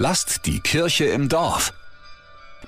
Lasst 0.00 0.46
die 0.46 0.60
Kirche 0.60 1.06
im 1.06 1.28
Dorf. 1.28 1.74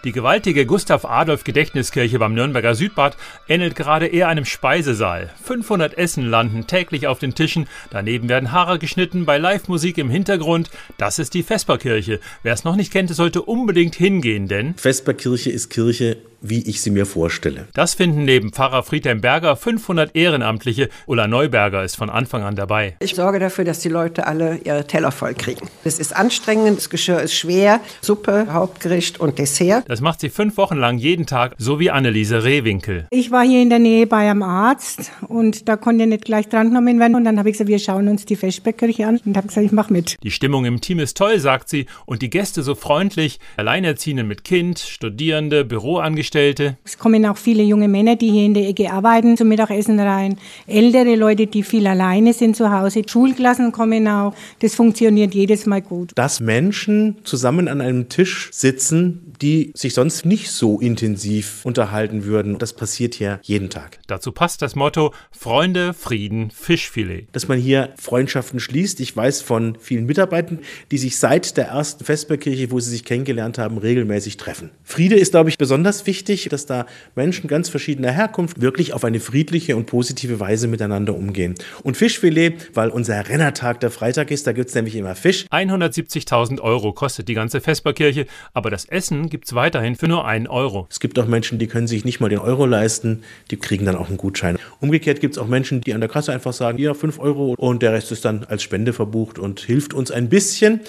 Die 0.03 0.11
gewaltige 0.11 0.67
Gustav-Adolf-Gedächtniskirche 0.67 2.19
beim 2.19 2.35
Nürnberger 2.35 2.75
Südbad 2.75 3.17
ähnelt 3.47 3.77
gerade 3.77 4.09
eher 4.09 4.27
einem 4.27 4.45
Speisesaal. 4.45 5.31
500 5.45 5.97
Essen 5.97 6.29
landen 6.29 6.67
täglich 6.67 7.07
auf 7.07 7.21
den 7.21 7.37
Tischen, 7.37 7.69
daneben 7.91 8.29
werden 8.29 8.51
Haare 8.51 8.81
geschnitten, 8.81 9.27
bei 9.27 9.39
Live-Musik 9.39 9.99
im 9.99 10.11
Hintergrund. 10.11 10.71
Das 10.99 11.21
ist 11.21 11.35
die 11.35 11.45
Vesperkirche. 11.45 12.19
Wer 12.43 12.53
es 12.53 12.65
noch 12.65 12.75
nicht 12.75 12.93
kennt, 12.93 13.15
sollte 13.15 13.43
unbedingt 13.43 13.95
hingehen, 13.95 14.49
denn 14.49 14.75
Vesperkirche 14.75 15.51
ist 15.51 15.71
Kirche 15.71 16.17
wie 16.43 16.63
ich 16.63 16.81
sie 16.81 16.91
mir 16.91 17.07
vorstelle. 17.07 17.69
Das 17.75 17.95
finden 17.95 18.25
neben 18.25 18.53
Pfarrer 18.53 18.83
Friedhelm 18.83 19.21
Berger 19.21 19.57
500 19.57 20.15
Ehrenamtliche. 20.17 20.89
Ulla 21.07 21.27
Neuberger 21.27 21.85
ist 21.85 21.97
von 21.97 22.11
Anfang 22.11 22.43
an 22.43 22.57
dabei. 22.57 22.97
Ich 23.01 23.15
sorge 23.15 23.39
dafür, 23.39 23.65
dass 23.65 23.81
die 23.81 23.89
Leute 23.89 24.27
alle 24.27 24.59
ihre 24.65 24.87
Teller 24.87 25.13
voll 25.13 25.35
kriegen. 25.35 25.69
Es 25.85 25.99
ist 25.99 26.17
anstrengend, 26.17 26.79
das 26.79 26.91
Geschirr 26.91 27.21
ist 27.21 27.35
schwer, 27.35 27.81
Suppe, 28.01 28.49
Hauptgericht 28.53 29.21
und 29.21 29.39
Dessert. 29.39 29.85
Das 29.89 30.01
macht 30.01 30.21
sie 30.21 30.31
fünf 30.31 30.57
Wochen 30.57 30.77
lang 30.77 30.99
jeden 30.99 31.27
Tag, 31.27 31.55
so 31.59 31.79
wie 31.79 31.91
Anneliese 31.91 32.45
Rehwinkel. 32.45 33.07
Ich 33.11 33.31
war 33.31 33.45
hier 33.45 33.63
in 33.63 33.71
der 33.71 33.79
Nähe 33.79 34.07
bei 34.07 34.31
einem 34.31 34.43
Arzt 34.43 35.13
und 35.29 35.69
da 35.69 35.77
konnte 35.77 36.07
nicht 36.07 36.25
gleich 36.25 36.49
drangenommen 36.49 36.99
werden. 36.99 37.15
Und 37.15 37.25
dann 37.25 37.39
habe 37.39 37.51
ich 37.51 37.55
gesagt, 37.55 37.69
wir 37.69 37.79
schauen 37.79 38.09
uns 38.09 38.25
die 38.25 38.37
Vesperkirche 38.37 39.07
an 39.07 39.21
und 39.25 39.37
habe 39.37 39.49
gesagt, 39.49 39.67
ich 39.67 39.73
mache 39.73 39.93
mit. 39.93 40.17
Die 40.23 40.31
Stimmung 40.31 40.65
im 40.65 40.81
Team 40.81 40.99
ist 40.99 41.17
toll, 41.17 41.39
sagt 41.39 41.69
sie, 41.69 41.87
und 42.07 42.23
die 42.23 42.31
Gäste 42.31 42.63
so 42.63 42.75
freundlich. 42.75 43.39
Alleinerziehende 43.57 44.25
mit 44.25 44.45
Kind, 44.45 44.79
Studierende, 44.79 45.65
Büroangestellte 45.65 46.30
Angestellte. 46.31 46.79
Es 46.85 46.97
kommen 46.97 47.27
auch 47.27 47.37
viele 47.37 47.63
junge 47.63 47.89
Männer, 47.89 48.15
die 48.15 48.31
hier 48.31 48.45
in 48.45 48.55
der 48.55 48.69
Ecke 48.69 48.91
arbeiten, 48.93 49.37
zum 49.37 49.49
Mittagessen 49.49 49.99
rein. 49.99 50.39
Ältere 50.67 51.17
Leute, 51.17 51.47
die 51.47 51.63
viel 51.63 51.87
alleine 51.87 52.33
sind 52.33 52.57
zu 52.57 52.71
Hause. 52.71 53.03
Schulklassen 53.07 53.73
kommen 53.73 54.07
auch. 54.07 54.35
Das 54.61 54.75
funktioniert 54.77 55.35
jedes 55.35 55.67
Mal 55.67 55.83
gut. 55.83 56.13
Dass 56.15 56.41
Menschen 56.41 57.17
zusammen 57.25 57.67
an 57.67 57.81
einem 57.81 58.09
Tisch 58.09 58.51
sitzen, 58.53 59.35
die 59.43 59.73
sich 59.75 59.95
sonst 59.95 60.25
nicht 60.25 60.51
so 60.51 60.79
intensiv 60.79 61.65
unterhalten 61.65 62.25
würden, 62.25 62.59
das 62.59 62.75
passiert 62.75 63.15
hier 63.15 63.41
jeden 63.43 63.71
Tag. 63.71 63.99
Dazu 64.07 64.31
passt 64.31 64.63
das 64.63 64.77
Motto 64.77 65.13
Freunde, 65.33 65.95
Frieden, 65.95 66.51
Fischfilet. 66.51 67.27
Dass 67.33 67.49
man 67.49 67.59
hier 67.59 67.91
Freundschaften 67.97 68.61
schließt. 68.61 69.01
Ich 69.01 69.17
weiß 69.17 69.43
von 69.43 69.77
vielen 69.81 70.07
Mitarbeitern, 70.07 70.61
die 70.93 70.99
sich 70.99 71.19
seit 71.19 71.57
der 71.57 71.69
ersten 71.69 72.05
Vesperkirche, 72.05 72.71
wo 72.71 72.79
sie 72.79 72.91
sich 72.91 73.05
kennengelernt 73.05 73.59
haben, 73.59 73.79
regelmäßig 73.79 74.37
treffen. 74.37 74.71
Friede 74.85 75.17
ist, 75.17 75.33
glaube 75.33 75.49
ich, 75.49 75.59
besonders 75.59 76.07
wichtig 76.07 76.20
wichtig, 76.21 76.51
dass 76.51 76.67
da 76.67 76.85
Menschen 77.15 77.49
ganz 77.49 77.71
verschiedener 77.71 78.13
Herkunft 78.13 78.61
wirklich 78.61 78.93
auf 78.93 79.05
eine 79.05 79.21
friedliche 79.21 79.75
und 79.75 79.87
positive 79.87 80.39
Weise 80.39 80.69
miteinander 80.69 81.15
umgehen. 81.15 81.55
Und 81.83 81.97
Fischfilet, 81.97 82.53
weil 82.75 82.91
unser 82.91 83.27
Rennertag 83.27 83.81
der 83.81 83.91
Freitag 83.91 84.31
ist, 84.31 84.47
da 84.47 84.53
gibt 84.53 84.69
es 84.69 84.75
nämlich 84.75 84.97
immer 84.97 85.15
Fisch. 85.15 85.47
170.000 85.51 86.61
Euro 86.61 86.93
kostet 86.93 87.29
die 87.29 87.35
ganze 87.35 87.63
Vesperkirche, 87.63 88.27
aber 88.53 88.69
das 88.69 88.85
Essen 88.85 89.31
gibt 89.31 89.47
es 89.47 89.55
weiterhin 89.55 89.97
für 89.97 90.09
nur 90.09 90.27
einen 90.27 90.47
Euro. 90.47 90.87
Es 90.91 91.01
gibt 91.01 91.19
auch 91.19 91.27
Menschen, 91.27 91.59
die 91.59 91.69
können 91.69 91.87
sich 91.87 92.05
nicht 92.05 92.21
mal 92.21 92.29
den 92.29 92.41
Euro 92.41 92.67
leisten, 92.67 93.23
die 93.51 93.57
kriegen 93.57 93.87
dann 93.87 93.97
auch 93.97 94.09
einen 94.09 94.19
Gutschein. 94.19 94.59
Umgekehrt 94.81 95.21
gibt 95.21 95.37
es 95.37 95.39
auch 95.39 95.49
Menschen, 95.49 95.81
die 95.81 95.95
an 95.95 96.01
der 96.01 96.11
Kasse 96.11 96.33
einfach 96.33 96.53
sagen, 96.53 96.77
ja, 96.77 96.93
5 96.93 97.19
Euro 97.19 97.55
und 97.57 97.83
der 97.83 97.95
Rest 97.95 98.13
ist 98.13 98.27
dann 98.27 98.45
als 98.45 98.63
Spende 98.63 98.93
verbucht 98.93 99.39
und 99.39 99.61
hilft 99.61 99.95
uns 99.95 100.11
ein 100.11 100.29
bisschen 100.29 100.81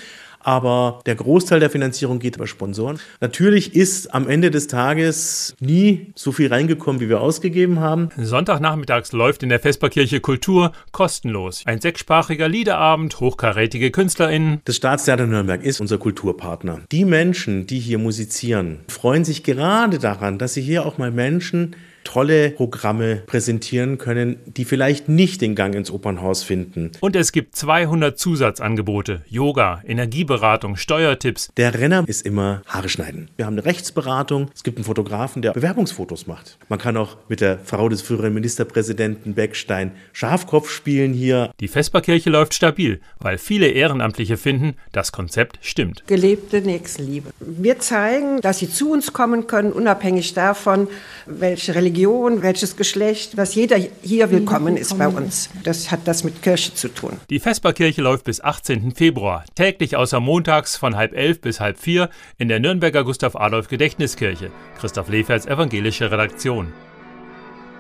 aber 0.44 1.00
der 1.06 1.16
Großteil 1.16 1.60
der 1.60 1.70
Finanzierung 1.70 2.20
geht 2.20 2.36
über 2.36 2.48
Sponsoren. 2.48 3.00
Natürlich 3.20 3.76
ist 3.76 4.14
am 4.14 4.28
Ende 4.30 4.52
des 4.52 4.68
Tages 4.68 5.56
nie 5.60 6.12
so 6.16 6.32
viel 6.32 6.48
reingekommen, 6.48 7.02
wie 7.02 7.10
wir 7.10 7.22
ausgegeben 7.22 7.80
haben. 7.80 8.10
Sonntagnachmittags 8.18 9.12
läuft 9.12 9.44
in 9.44 9.50
der 9.50 9.60
Vesperkirche 9.60 10.20
Kultur 10.20 10.72
kostenlos. 10.92 11.64
Ein 11.66 11.82
sechssprachiger 11.82 12.48
Liederabend, 12.48 13.20
hochkarätige 13.20 13.92
KünstlerInnen. 13.92 14.62
Das 14.66 14.76
Staatstheater 14.76 15.28
Nürnberg 15.28 15.64
ist 15.64 15.82
unser 15.82 15.98
Kulturpartner. 15.98 16.82
Die 16.92 17.06
Menschen, 17.06 17.68
die 17.68 17.80
hier 17.80 17.98
musizieren, 17.98 18.80
freuen 18.88 19.26
sich 19.26 19.44
gerade 19.44 20.00
daran, 20.00 20.38
dass 20.38 20.54
sie 20.54 20.62
hier 20.62 20.86
auch 20.86 20.98
mal 20.98 21.12
Menschen 21.12 21.76
tolle 22.04 22.52
Programme 22.52 23.18
präsentieren 23.26 23.98
können, 23.98 24.38
die 24.46 24.66
vielleicht 24.66 25.10
nicht 25.10 25.42
den 25.42 25.56
Gang 25.56 25.76
ins 25.76 25.92
Opernhaus 25.92 26.44
finden. 26.44 26.92
Und 27.00 27.16
es 27.16 27.32
gibt 27.32 27.56
200 27.56 28.18
Zusatzangebote. 28.18 29.22
Yoga, 29.28 29.82
Energieberatung, 29.86 30.76
Steuertipps. 30.76 31.52
Der 31.58 31.74
Renner 31.74 32.04
ist 32.08 32.26
immer 32.26 32.62
Haare 32.66 32.90
schneiden. 32.90 33.30
Wir 33.38 33.46
haben 33.46 33.54
eine 33.54 33.66
Rechtsberatung. 33.66 34.50
Es 34.56 34.64
gibt 34.64 34.78
einen 34.78 34.86
Fotografen, 34.86 35.42
der 35.42 35.54
Bewerbungsfotos 35.54 36.28
macht. 36.28 36.58
Man 36.70 36.80
kann 36.80 36.98
auch 36.98 37.18
mit 37.30 37.42
der 37.42 37.60
Frau 37.60 37.90
des 37.90 38.02
früheren 38.02 38.34
Ministerpräsidenten 38.34 39.34
Beckstein 39.34 39.92
Schafkopf 40.14 40.70
spielen 40.70 41.14
hier. 41.14 41.52
Die 41.60 41.68
Vesperkirche 41.68 42.30
läuft 42.30 42.54
stabil, 42.54 43.02
weil 43.20 43.38
viele 43.38 43.68
Ehrenamtliche 43.68 44.38
finden, 44.38 44.76
das 44.92 45.12
Konzept 45.12 45.60
stimmt. 45.62 46.04
Gelebte 46.08 46.62
Nächstenliebe. 46.62 47.30
Wir 47.40 47.80
zeigen, 47.80 48.42
dass 48.42 48.60
sie 48.60 48.70
zu 48.70 48.92
uns 48.92 49.14
kommen 49.14 49.48
können, 49.48 49.72
unabhängig 49.72 50.34
davon, 50.34 50.88
welche 51.26 51.76
Religion 51.76 51.91
Religion, 51.92 52.42
welches 52.42 52.78
Geschlecht, 52.78 53.38
dass 53.38 53.54
jeder 53.54 53.78
hier 54.02 54.32
willkommen 54.32 54.78
ist 54.78 54.98
bei 54.98 55.10
uns. 55.10 55.50
Das 55.66 55.92
hat 55.92 56.00
das 56.06 56.24
mit 56.24 56.42
Kirche 56.42 56.74
zu 56.74 56.88
tun. 56.88 57.20
Die 57.30 57.40
Vesperkirche 57.40 58.02
läuft 58.02 58.24
bis 58.24 58.42
18. 58.42 58.94
Februar, 58.96 59.44
täglich 59.56 59.98
außer 59.98 60.22
montags 60.22 60.78
von 60.78 60.96
halb 60.96 61.14
elf 61.14 61.42
bis 61.42 61.60
halb 61.60 61.78
vier 61.78 62.10
in 62.38 62.48
der 62.48 62.62
Nürnberger 62.62 63.04
Gustav 63.04 63.36
Adolf 63.36 63.68
Gedächtniskirche. 63.68 64.52
Christoph 64.80 65.10
Leferts 65.10 65.46
evangelische 65.46 66.10
Redaktion. 66.10 66.72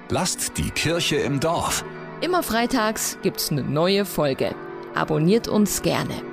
Lasst 0.09 0.57
die 0.57 0.71
Kirche 0.71 1.15
im 1.15 1.39
Dorf. 1.39 1.85
Immer 2.19 2.43
freitags 2.43 3.17
gibt's 3.23 3.49
eine 3.49 3.63
neue 3.63 4.03
Folge. 4.03 4.53
Abonniert 4.93 5.47
uns 5.47 5.81
gerne. 5.81 6.30